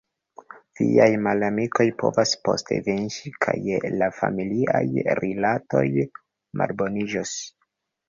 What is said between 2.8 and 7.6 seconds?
venĝi– kaj la familiaj rilatoj malboniĝos.